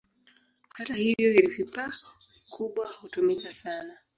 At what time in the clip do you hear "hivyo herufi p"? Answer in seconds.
0.95-1.81